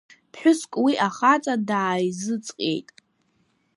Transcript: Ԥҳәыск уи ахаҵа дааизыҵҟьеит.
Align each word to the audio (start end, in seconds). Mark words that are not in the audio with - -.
Ԥҳәыск 0.31 0.73
уи 0.83 0.93
ахаҵа 1.07 1.55
дааизыҵҟьеит. 1.67 2.87